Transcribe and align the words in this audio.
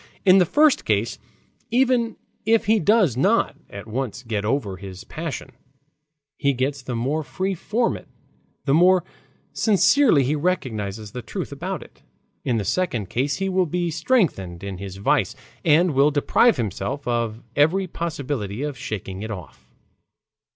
In 0.25 0.39
the 0.39 0.47
first 0.47 0.83
case 0.83 1.19
even 1.69 2.17
if 2.43 2.65
he 2.65 2.79
does 2.79 3.15
not 3.15 3.55
at 3.69 3.85
once 3.85 4.23
get 4.23 4.43
over 4.43 4.77
his 4.77 5.03
passion, 5.03 5.51
he 6.37 6.53
gets 6.53 6.81
the 6.81 6.95
more 6.95 7.21
free 7.21 7.53
from 7.53 7.95
it 7.95 8.07
the 8.65 8.73
more 8.73 9.03
sincerely 9.53 10.23
he 10.23 10.35
recognizes 10.35 11.11
the 11.11 11.21
truth 11.21 11.51
about 11.51 11.83
it; 11.83 12.01
in 12.43 12.57
the 12.57 12.65
second 12.65 13.11
case 13.11 13.35
he 13.35 13.47
will 13.47 13.67
be 13.67 13.91
strengthened 13.91 14.63
in 14.63 14.79
his 14.79 14.95
vice 14.97 15.35
and 15.63 15.93
will 15.93 16.09
deprive 16.09 16.57
himself 16.57 17.07
of 17.07 17.43
every 17.55 17.85
possibility 17.85 18.63
of 18.63 18.79
shaking 18.79 19.21
it 19.21 19.29
off. 19.29 19.69